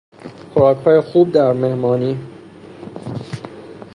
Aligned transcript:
خوراکهای 0.53 1.01
خوب 1.01 1.31
در 1.31 1.53
مهمانی 1.53 2.19